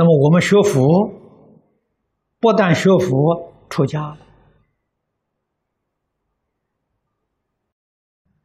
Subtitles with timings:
[0.00, 1.12] 那么我们学佛，
[2.38, 4.16] 不但学佛，出家。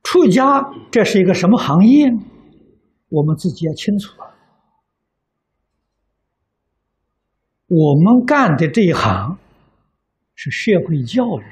[0.03, 2.11] 出家这是一个什么行业？
[3.07, 4.35] 我们自己要清楚啊。
[7.67, 9.37] 我们干的这一行
[10.33, 11.43] 是社会教育，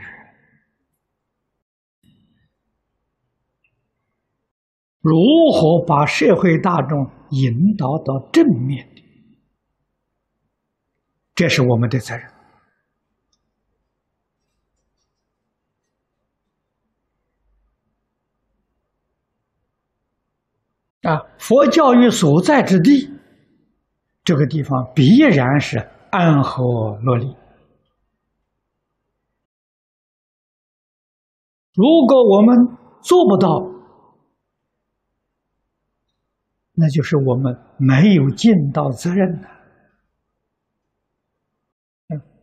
[4.99, 5.15] 如
[5.53, 8.92] 何把社会大众引导到正面，
[11.35, 12.31] 这是我们的责任。
[21.03, 23.11] 啊，佛教育所在之地，
[24.23, 25.89] 这个地方必然是。
[26.15, 27.25] 安和乐利。
[31.73, 32.55] 如果我们
[33.01, 33.49] 做不到，
[36.73, 39.49] 那就是我们没有尽到责任的。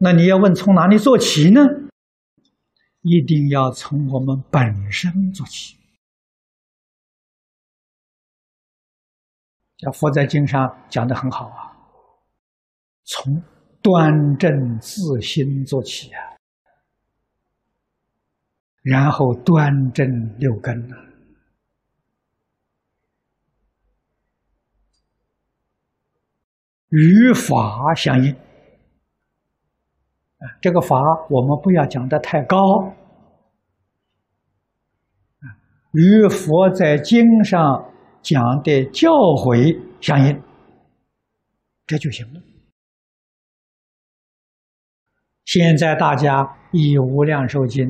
[0.02, 1.60] 那你要问从哪里做起呢？
[3.02, 5.76] 一定要从我们本身做起。
[9.76, 11.76] 这佛在经上讲的很好啊，
[13.04, 13.42] 从。
[13.82, 16.36] 端正自心做起啊，
[18.82, 20.98] 然后端正六根啊，
[26.90, 28.36] 与法相应。
[30.60, 30.96] 这个法
[31.28, 32.56] 我们不要讲的太高，
[35.92, 40.42] 与佛在经上讲的教诲相应，
[41.86, 42.40] 这就行了。
[45.44, 47.86] 现在大家以《无量寿经》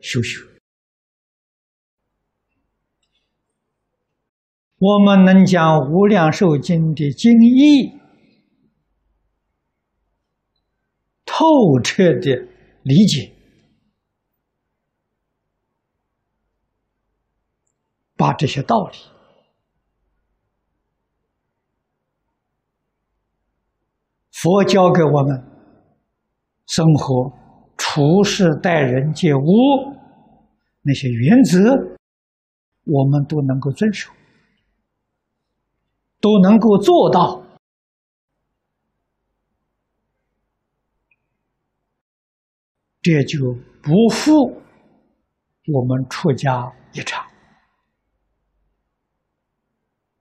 [0.00, 0.38] 修学，
[4.78, 7.98] 我们能将《无量寿经》的经义
[11.38, 12.48] 透彻的
[12.82, 13.30] 理解，
[18.16, 18.98] 把这些道理，
[24.32, 25.44] 佛教给我们。
[26.66, 27.32] 生活、
[27.78, 29.40] 处事、待人接物，
[30.82, 31.58] 那些原则，
[32.84, 34.12] 我们都能够遵守，
[36.20, 37.42] 都能够做到，
[43.08, 44.60] 这就不负
[45.72, 47.24] 我们出家一场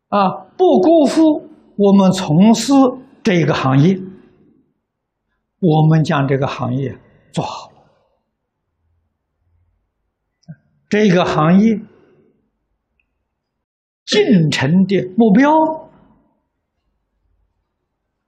[0.08, 0.30] 啊！
[0.58, 2.72] 不辜负我们从事
[3.22, 4.00] 这个行业。
[5.60, 6.98] 我们将这个行业
[7.34, 7.74] 做好，
[10.88, 11.82] 这个行业
[14.06, 15.52] 进程的目标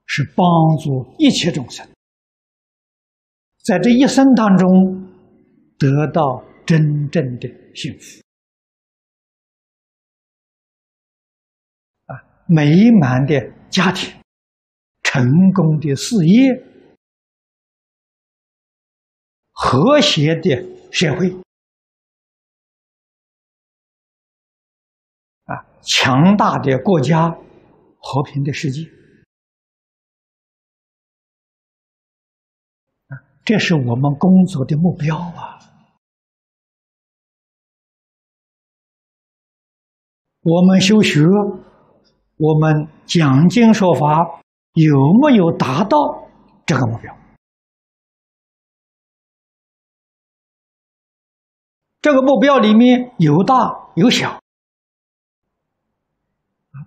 [0.04, 1.88] 是帮助一切众生
[3.70, 4.68] 在这一生当中
[5.78, 8.20] 得到真正的幸福
[12.06, 14.12] 啊，美满的家庭，
[15.04, 15.22] 成
[15.52, 16.66] 功的事业。
[19.52, 20.50] 和谐的
[20.90, 21.30] 社会，
[25.44, 27.30] 啊，强大的国家，
[27.98, 28.80] 和平的世界，
[33.44, 35.58] 这是我们工作的目标啊。
[40.42, 41.20] 我们修学，
[42.36, 44.40] 我们讲经说法，
[44.72, 45.98] 有没有达到
[46.64, 47.14] 这个目标？
[52.00, 54.40] 这个目标里面有大有小，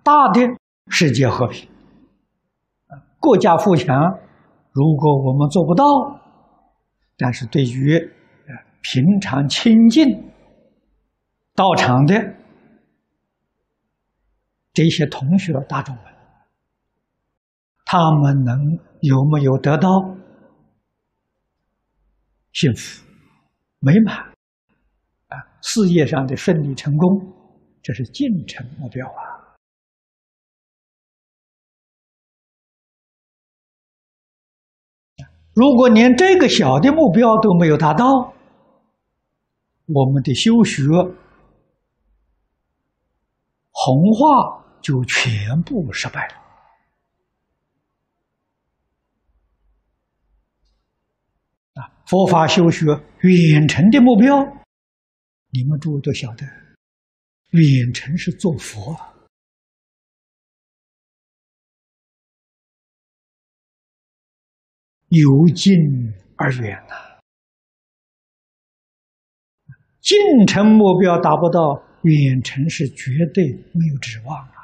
[0.02, 0.40] 大的
[0.88, 1.70] 世界和平，
[3.20, 4.18] 国家富强。
[4.72, 5.84] 如果我们做不到，
[7.16, 7.98] 但是对于
[8.82, 10.04] 平常亲近
[11.54, 12.34] 到场的
[14.72, 16.04] 这些同学大众们，
[17.84, 19.88] 他们能有没有得到
[22.52, 23.04] 幸福
[23.78, 24.16] 美满
[25.28, 25.38] 啊？
[25.62, 27.32] 事业上的顺利成功，
[27.82, 29.33] 这是进程目标啊！
[35.54, 38.04] 如果连这个小的目标都没有达到，
[39.86, 40.82] 我们的修学
[43.70, 46.34] 弘化就全部失败了
[51.74, 51.86] 啊！
[52.06, 52.86] 佛法修学
[53.20, 54.42] 远程的目标。
[55.50, 56.44] 你们诸位都晓得，
[57.52, 59.13] 远程是做佛。
[65.14, 66.94] 由近而远呐。
[70.00, 74.54] 近程目标达不到，远程是绝对没有指望啊。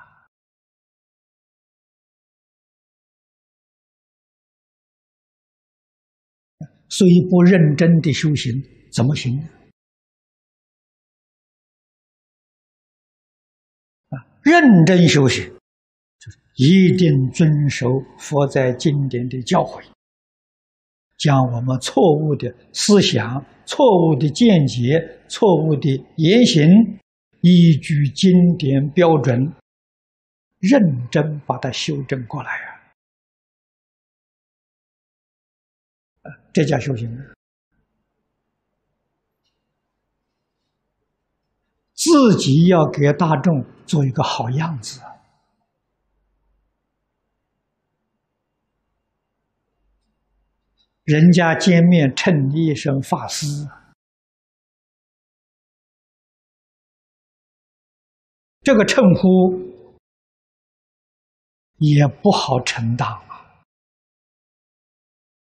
[6.89, 8.63] 所以，不认真的修行
[8.93, 9.39] 怎么行？
[14.09, 15.47] 啊，认真修行，
[16.19, 19.83] 就一定遵守佛在经典的教诲，
[21.21, 26.67] 将我们错误的思想、错误的见解、错误的言行，
[27.43, 29.53] 依据经典标准，
[30.61, 30.81] 认
[31.11, 32.81] 真把它修正过来啊。
[36.55, 37.15] 这叫修行，
[41.93, 45.03] 自己要给大众做一个好样子。
[51.11, 53.45] 人家见面称你一声法师，
[58.63, 59.59] 这个称呼
[61.79, 63.65] 也不好承当啊，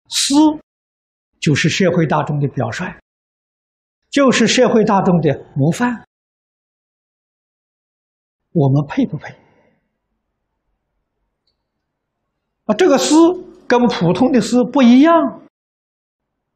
[0.07, 0.35] 师。
[1.41, 2.99] 就是社会大众的表率，
[4.09, 6.03] 就是社会大众的模范，
[8.51, 9.35] 我们配不配？
[12.65, 13.13] 啊，这个诗
[13.67, 15.44] 跟普通的诗不一样，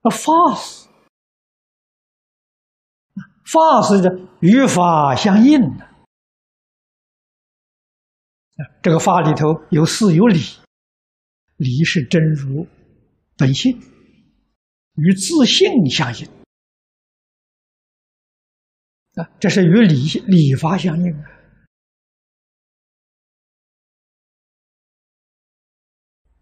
[0.02, 0.88] 啊，法师，
[3.46, 4.10] 法师的
[4.42, 5.86] 与法相应的，
[8.82, 10.40] 这个法里头有事有理，
[11.58, 12.68] 理是真如
[13.36, 13.80] 本性。
[15.02, 16.28] 与自信相应
[19.14, 21.26] 啊，这是与理理法相应啊。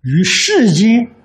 [0.01, 1.17] 与世间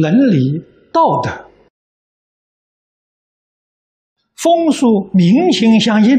[0.00, 1.50] 伦理道德、
[4.36, 6.16] 风俗民情相应，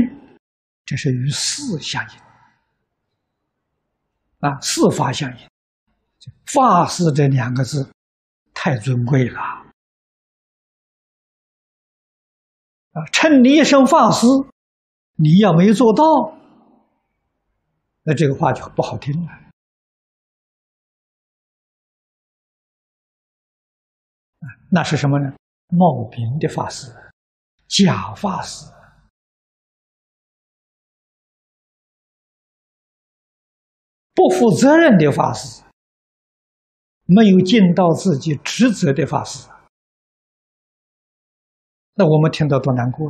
[0.85, 2.19] 这是与事相应。
[4.39, 5.49] 啊，四法相应，
[6.45, 7.89] 法师这两个字
[8.53, 9.39] 太尊贵了。
[12.91, 14.27] 啊，称你一声法师，
[15.15, 16.03] 你要没做到，
[18.03, 19.31] 那这个话就不好听了。
[24.71, 25.33] 那是什么呢？
[25.67, 26.91] 冒名的法师，
[27.67, 28.65] 假法师。
[34.13, 35.63] 不负责任的法师，
[37.05, 39.47] 没有尽到自己职责的法师，
[41.93, 43.09] 那我们听到多难过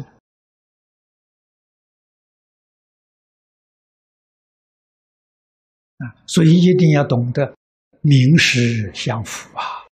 [5.98, 6.16] 啊！
[6.28, 7.56] 所以一定要懂得
[8.02, 9.89] 名实相符啊！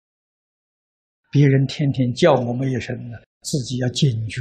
[1.35, 4.41] 别人天天叫我们一声呢，自己要警觉。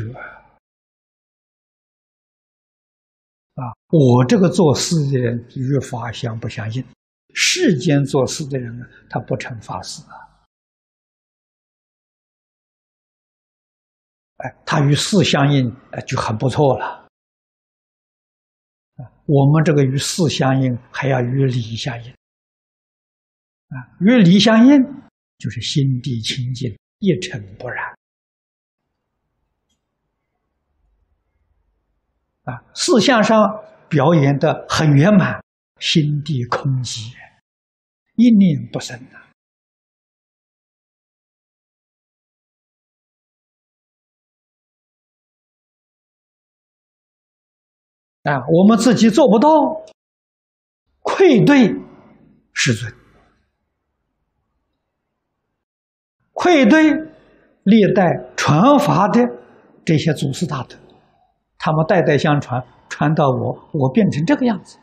[3.56, 6.86] 啊，我这个做事的人与法相不相应，
[7.34, 10.14] 世间做事的人呢，他不成法事啊。
[14.38, 17.08] 哎，他与事相应，哎，就很不错了。
[19.26, 22.12] 我们这个与事相应，还要与理相应。
[22.12, 24.80] 啊，与理相应，
[25.40, 27.94] 就是心地清净，一尘不染。
[32.44, 33.38] 啊，四相上
[33.90, 35.44] 表演的很圆满，
[35.80, 37.14] 心地空寂，
[38.16, 39.20] 一念不生呐。
[48.24, 49.50] 啊，我们自己做不到，
[51.02, 51.68] 愧对
[52.54, 53.03] 师尊，
[56.44, 56.92] 愧对
[57.64, 58.04] 历代
[58.36, 59.22] 传法的
[59.86, 60.78] 这些祖师大德。
[61.58, 64.78] 他们代代相传，传到我，我变成这个样子，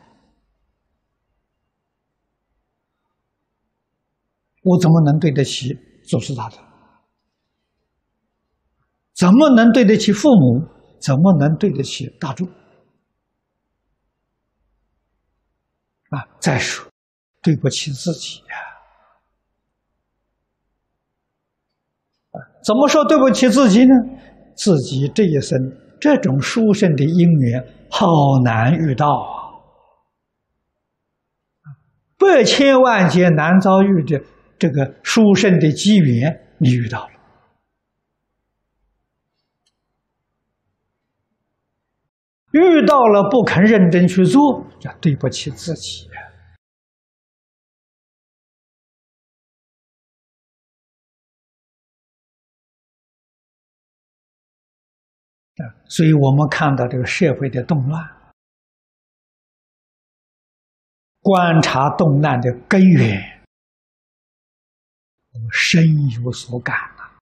[4.63, 6.57] 我怎么能对得起祖师大德？
[9.13, 10.67] 怎么能对得起父母？
[10.99, 12.47] 怎么能对得起大众？
[16.09, 16.25] 啊！
[16.39, 16.89] 再说，
[17.43, 18.70] 对不起自己呀！
[22.63, 23.93] 怎么说对不起自己呢？
[24.55, 25.57] 自己这一生。
[25.99, 28.07] 这种殊胜的因缘好
[28.43, 29.61] 难遇到啊！
[32.17, 34.19] 百千万劫难遭遇的
[34.57, 37.11] 这个殊胜的机缘，你遇到了
[42.51, 46.07] 遇到了不肯认真去做，这对不起自己。
[55.85, 58.03] 所以我们看到这个社会的动乱，
[61.21, 63.45] 观察动乱的根源，
[65.31, 67.17] 我们深有所感啊。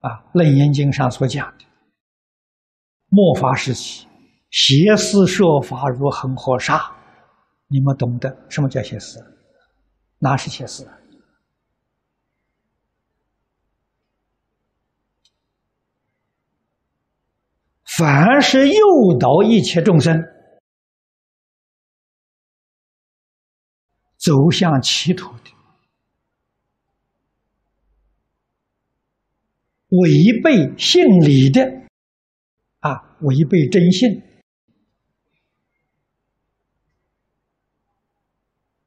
[0.00, 0.08] 啊，
[0.38, 1.64] 《楞严经》上所讲的，
[3.08, 4.08] 末法时期，
[4.50, 6.92] 邪思说法如恒河沙，
[7.68, 9.20] 你们懂得什么叫邪思？
[10.18, 10.88] 哪是邪思？
[17.96, 20.24] 凡是诱导一切众生
[24.16, 25.50] 走向歧途的、
[29.88, 31.62] 违背信理的
[32.80, 34.22] 啊，违背真信、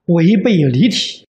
[0.05, 1.27] 违背离体、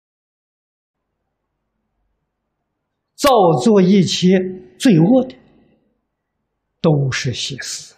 [3.16, 3.28] 造
[3.62, 4.38] 作一切
[4.78, 5.37] 罪恶的。
[6.86, 7.96] 都是邪思。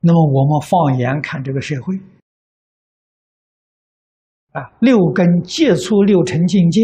[0.00, 1.94] 那么我们放眼看这个社会，
[4.50, 6.80] 啊，六根接触六尘境界，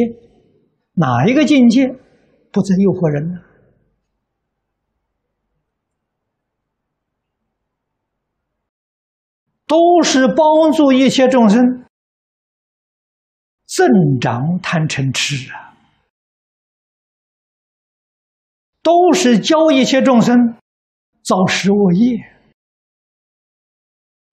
[0.93, 1.89] 哪一个境界
[2.53, 3.41] 不曾诱惑人呢？
[9.67, 11.61] 都是帮助一切众生
[13.67, 13.89] 增
[14.21, 15.72] 长贪嗔痴啊。
[18.83, 20.59] 都是教一切众生
[21.23, 22.19] 造十恶业，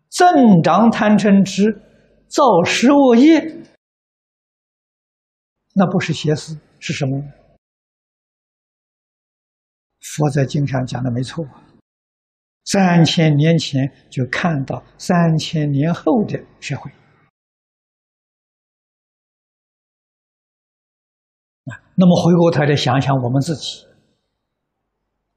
[0.10, 1.80] 增长贪嗔痴，
[2.28, 3.40] 造十恶业，
[5.76, 7.24] 那不是邪思是什么？
[10.00, 11.46] 佛在经上讲的没错，
[12.66, 16.90] 三千年前就看到三千年后的社会
[21.66, 21.78] 啊。
[21.94, 23.88] 那么回过头来想想我们自己。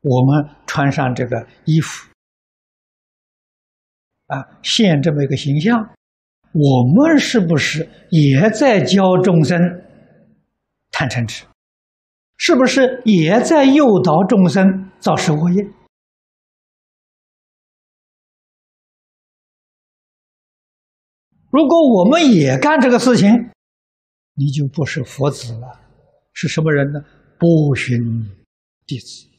[0.03, 2.11] 我们穿上这个衣服，
[4.27, 5.79] 啊，现这么一个形象，
[6.53, 9.59] 我们是不是也在教众生
[10.91, 11.47] 贪嗔痴？
[12.37, 15.63] 是不是也在诱导众生造十恶业？
[21.51, 23.29] 如果我们也干这个事情，
[24.35, 25.81] 你就不是佛子了，
[26.33, 26.99] 是什么人呢？
[27.39, 28.01] 波旬
[28.85, 29.32] 弟子。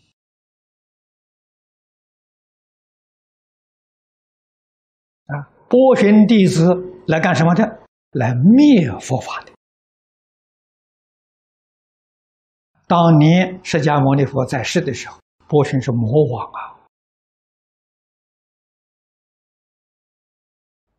[5.73, 6.67] 波旬弟子
[7.07, 7.63] 来干什么的？
[8.11, 9.51] 来灭佛法的。
[12.85, 16.77] 当年释迦牟尼佛在世的时候，波旬是魔王啊。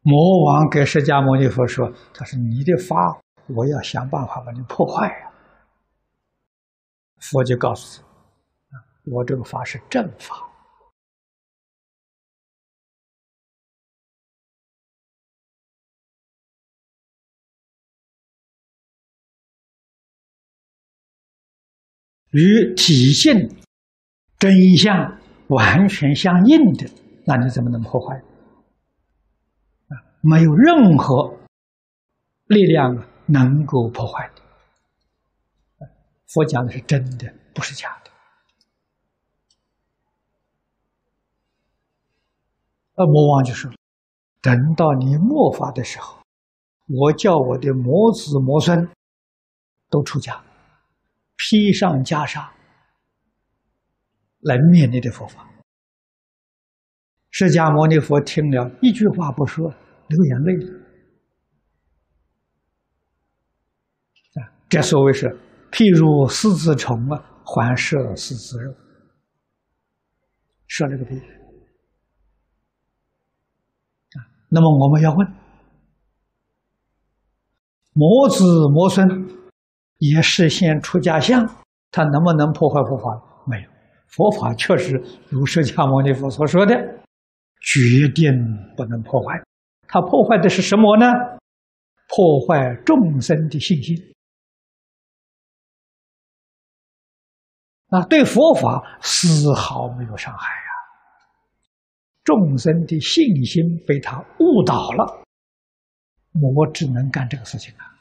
[0.01, 2.97] 魔王给释迦牟尼佛说：“他说你的法，
[3.47, 5.31] 我要想办法把你破坏呀。”
[7.23, 10.51] 佛就告诉他：“我这个法是正法。”
[22.35, 23.49] 与体性
[24.41, 26.91] 真相完全相应的，
[27.25, 28.17] 那你怎么能破坏？
[29.87, 31.39] 啊，没有任何
[32.47, 34.43] 力量能够破坏的。
[36.27, 38.11] 佛讲的是真的，不是假的。
[42.97, 43.71] 而魔王就说
[44.43, 46.19] ：“等到你末法的时候，
[46.89, 48.89] 我叫我的魔子魔孙
[49.89, 50.44] 都出家。”
[51.37, 52.49] 披上袈裟
[54.41, 55.49] 来灭你的佛法，
[57.31, 59.69] 释迦牟尼佛听了一句话不说，
[60.09, 60.81] 流眼泪了。
[64.35, 65.27] 啊，这所谓是
[65.73, 68.73] 譬如狮子虫啊，还射狮子肉，
[70.69, 71.21] 说了个比喻。
[74.13, 74.19] 啊，
[74.51, 75.27] 那么我们要问：
[77.93, 79.44] 魔子魔孙？
[80.11, 81.47] 也实现出家相，
[81.91, 83.45] 他能不能破坏佛法？
[83.47, 83.69] 没有，
[84.09, 86.75] 佛法确实如释迦牟尼佛所说的，
[87.61, 88.33] 决定
[88.77, 89.41] 不能破坏。
[89.87, 91.07] 他破坏的是什么呢？
[92.09, 93.97] 破坏众生的信心。
[97.89, 100.71] 那，对佛法丝毫没有伤害呀。
[102.25, 105.23] 众生的信心被他误导了，
[106.57, 107.94] 我只能干这个事情啊。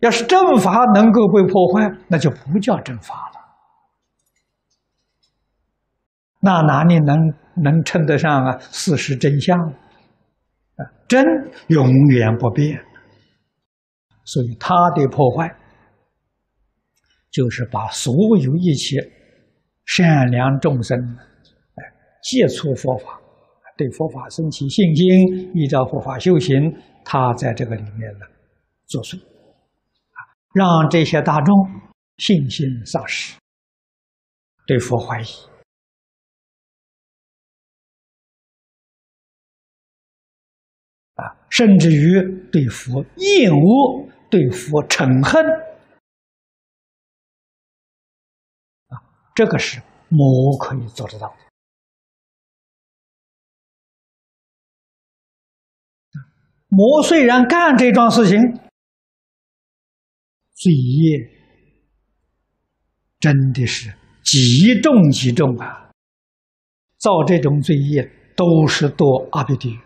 [0.00, 3.40] 要是正法能够被破坏，那就不叫正法了。
[6.42, 7.16] 那哪里能
[7.62, 8.58] 能称得上啊？
[8.58, 11.22] 事实真相啊，真
[11.68, 12.82] 永远不变。
[14.24, 15.54] 所以它的破坏，
[17.30, 18.96] 就是把所有一切
[19.84, 20.98] 善良众生，
[21.74, 21.84] 哎，
[22.22, 23.20] 接触佛法，
[23.76, 28.26] 对佛法升起信心，依照佛法修行，他在这个里面呢
[28.86, 29.20] 作祟。
[30.52, 31.54] 让这些大众
[32.18, 33.38] 信心丧失，
[34.66, 35.24] 对佛怀疑，
[41.14, 45.44] 啊，甚至于对佛厌恶，对佛嗔恨，
[48.88, 48.98] 啊，
[49.36, 51.36] 这个是魔可以做得到的。
[56.66, 58.69] 魔虽然干这桩事情。
[60.60, 61.18] 罪业
[63.18, 63.90] 真的是
[64.22, 65.90] 极重极重啊！
[66.98, 68.02] 造这种罪业
[68.36, 69.78] 都是堕阿鼻地狱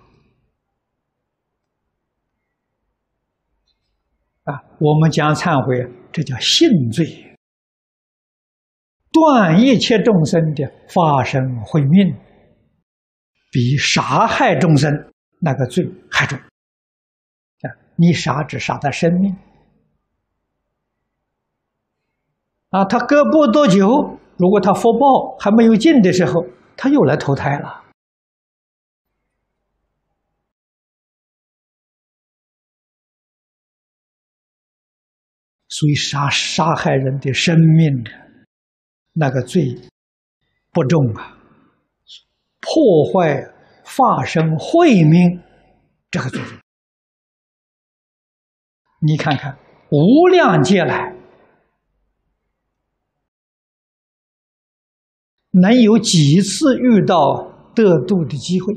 [4.42, 4.64] 啊！
[4.80, 7.06] 我们讲忏悔，这叫性罪，
[9.12, 12.16] 断一切众生的发生毁命，
[13.52, 14.90] 比杀害众生
[15.40, 17.70] 那个罪还重啊！
[17.94, 19.32] 你杀只杀他生命。
[22.74, 23.86] 啊，他隔不多久，
[24.36, 26.44] 如果他福报还没有尽的时候，
[26.76, 27.84] 他又来投胎了。
[35.68, 38.04] 所以杀杀害人的生命，
[39.12, 39.80] 那个罪
[40.72, 41.38] 不重啊，
[42.60, 43.54] 破坏
[43.84, 45.40] 发生慧命
[46.10, 46.40] 这个罪，
[49.00, 49.56] 你看看
[49.92, 51.14] 无量劫来。
[55.54, 58.74] 能有几次遇到得度的机会，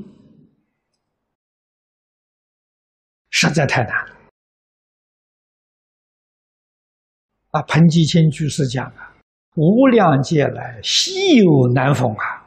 [3.32, 4.16] 实在太难了。
[7.50, 9.16] 啊，彭吉清居士讲啊，
[9.56, 12.46] 无量劫来稀有难逢啊！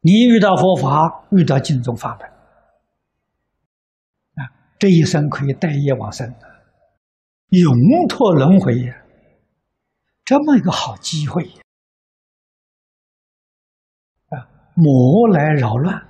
[0.00, 2.28] 你遇到佛法，遇到净宗法门，
[4.44, 6.34] 啊，这一生可以带业往生，
[7.50, 7.72] 永
[8.08, 9.01] 脱轮回呀！
[10.24, 11.44] 这么一个好机会
[14.28, 14.48] 啊！
[14.74, 16.08] 魔来扰乱，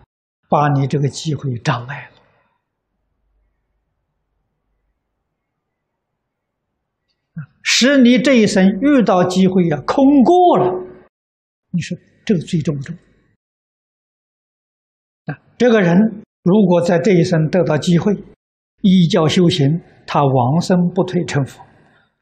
[0.49, 2.13] 把你这个机会障碍了
[7.63, 10.73] 使你这一生遇到机会呀空过了。
[11.71, 12.95] 你说这个最重不重？
[15.25, 18.15] 啊，这个人如果在这一生得到机会，
[18.83, 21.65] 依教修行，他往生不退成佛。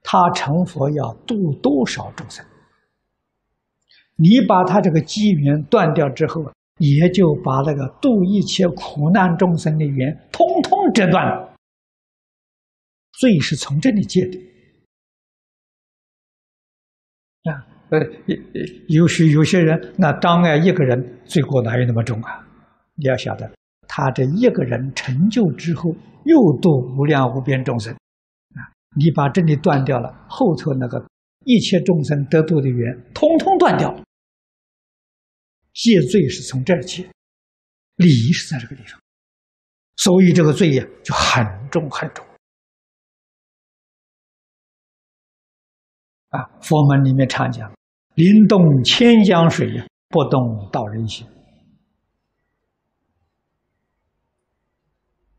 [0.02, 2.44] 他成佛要度多少众生？
[4.16, 6.44] 你把他这个机缘断掉之后，
[6.78, 11.54] 也就把那个度一切苦难众生的缘通通折断了。
[13.12, 14.38] 罪是从这里借的
[17.50, 17.66] 啊！
[17.90, 17.98] 呃，
[18.88, 22.46] 有许有些人，那障碍一个人罪过哪有那么重啊？
[22.94, 23.50] 你要晓得，
[23.88, 27.94] 他这一个人成就之后，又度无量无边众生。
[28.96, 31.08] 你把这里断掉了，后头那个
[31.44, 33.94] 一切众生得度的缘，通通断掉。
[35.72, 37.08] 戒罪是从这儿起，
[37.96, 39.00] 理是在这个地方，
[39.96, 42.26] 所以这个罪呀就很重很重。
[46.30, 47.72] 啊，佛门里面常讲
[48.14, 51.26] ：“临动千江水呀，不动道人心。”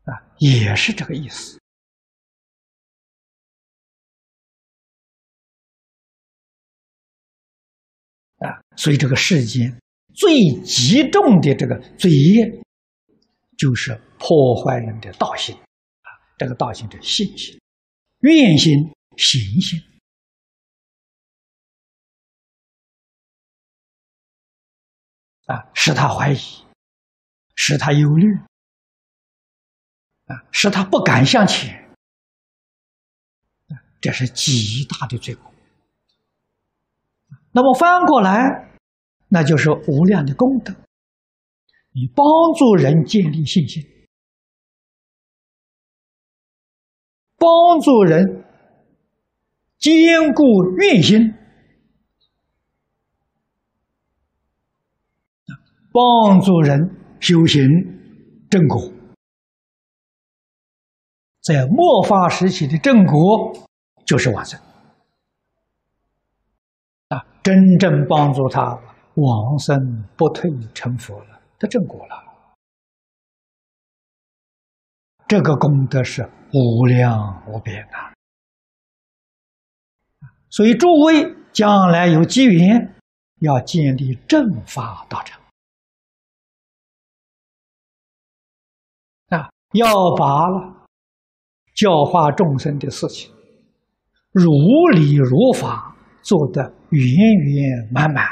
[0.04, 1.61] 啊，也是这个意思。
[8.76, 9.80] 所以这个世间
[10.14, 12.62] 最极重的这个罪业，
[13.56, 15.54] 就是破坏人的道心。
[15.54, 16.08] 啊，
[16.38, 17.60] 这个道心的信心、
[18.20, 18.72] 愿心、
[19.16, 19.80] 行心
[25.46, 26.38] 啊，使他怀疑，
[27.54, 28.34] 使他忧虑
[30.26, 31.78] 啊，使他不敢向前。
[34.00, 35.51] 这是极大的罪过。
[37.52, 38.70] 那么翻过来，
[39.28, 40.74] 那就是无量的功德。
[41.92, 42.24] 你帮
[42.58, 43.82] 助人建立信心，
[47.36, 48.44] 帮助人
[49.78, 50.42] 坚固
[50.78, 51.34] 愿心，
[55.92, 57.62] 帮助人修行
[58.48, 58.90] 正果。
[61.42, 63.52] 在末法时期的正果
[64.06, 64.58] 就是往生，
[67.42, 68.78] 真正帮助他
[69.14, 69.76] 往生
[70.16, 72.14] 不退成佛了，得正果了。
[75.26, 77.94] 这个功德是无量无边的！
[80.50, 82.94] 所以诸位将来有机缘，
[83.40, 85.40] 要建立正法道场
[89.30, 90.26] 啊，要把
[91.74, 93.32] 教化众生的事情，
[94.32, 94.50] 如
[94.92, 95.91] 理如法
[96.22, 98.24] 做得圆圆满满，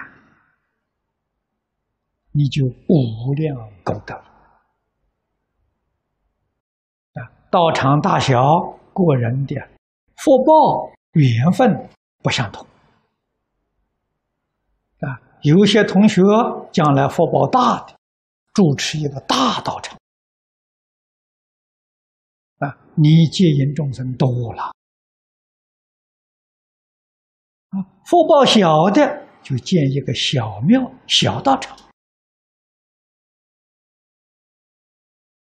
[2.33, 4.21] 你就无量功德。
[7.53, 9.57] 道场大小，个人的
[10.15, 11.89] 福报缘分
[12.23, 12.65] 不相同
[15.01, 15.21] 啊。
[15.43, 16.23] 有些同学
[16.71, 17.97] 将来福报大的，
[18.55, 19.99] 主持一个大道场
[22.59, 24.73] 啊，你接引众生多了
[27.71, 27.83] 啊。
[28.05, 31.77] 福报小的，就建一个小庙、小道场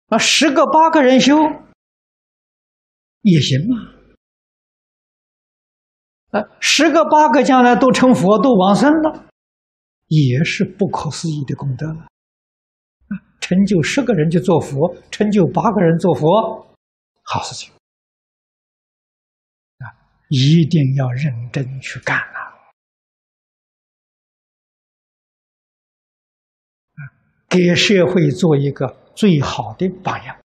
[0.09, 1.35] 啊，十个八个人修。
[3.23, 3.77] 也行嘛，
[6.41, 9.29] 啊，十个八个将来都成佛都往生了，
[10.09, 12.01] 也是不可思议的功德了。
[12.01, 16.67] 啊，成就十个人就做佛，成就八个人做佛，
[17.23, 17.73] 好事情。
[20.35, 22.41] 一定要认真去干了！
[26.95, 27.01] 啊，
[27.51, 30.41] 给社会做一个最好的榜样。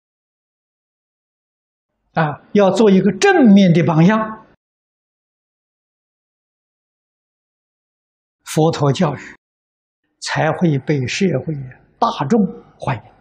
[2.14, 4.48] 啊，要做一个正面的榜样，
[8.44, 9.20] 佛陀教育
[10.20, 11.54] 才会被社会
[12.00, 12.44] 大众
[12.80, 13.15] 欢迎。